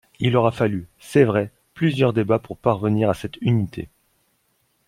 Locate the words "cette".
3.13-3.37